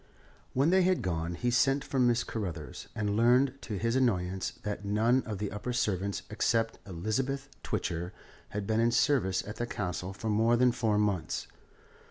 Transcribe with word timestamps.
When 0.53 0.71
they 0.71 0.81
had 0.81 1.03
gone 1.03 1.35
he 1.35 1.51
sent 1.51 1.83
for 1.83 1.99
Mrs. 1.99 2.25
Carruthers, 2.25 2.87
and 2.95 3.15
learned, 3.15 3.59
to 3.61 3.77
his 3.77 3.95
annoyance, 3.95 4.49
that 4.63 4.83
none 4.83 5.21
of 5.27 5.37
the 5.37 5.51
upper 5.51 5.71
servants 5.73 6.23
except 6.31 6.79
Elizabeth 6.87 7.49
Twitcher 7.61 8.11
had 8.49 8.65
been 8.65 8.79
in 8.79 8.89
service 8.89 9.43
at 9.47 9.57
the 9.57 9.67
Castle 9.67 10.11
for 10.11 10.29
more 10.31 10.57
than 10.57 10.71
four 10.71 10.97
months. 10.97 11.45